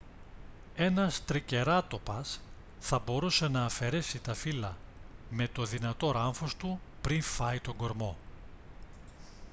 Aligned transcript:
ένας 0.75 1.25
τρικεράτοπας 1.25 2.39
θα 2.79 2.99
μπορούσε 2.99 3.47
να 3.47 3.65
αφαιρέσει 3.65 4.19
τα 4.21 4.33
φύλλα 4.33 4.77
με 5.29 5.47
το 5.47 5.63
δυνατό 5.65 6.11
ράμφος 6.11 6.55
του 6.55 6.79
πριν 7.01 7.21
φάει 7.21 7.59
τον 7.59 7.75
κορμό 7.75 8.17